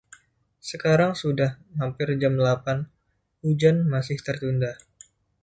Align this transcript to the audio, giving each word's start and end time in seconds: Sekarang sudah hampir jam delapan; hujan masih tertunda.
Sekarang 0.69 1.11
sudah 1.23 1.51
hampir 1.81 2.07
jam 2.21 2.33
delapan; 2.41 2.77
hujan 3.45 3.75
masih 3.93 4.17
tertunda. 4.27 4.71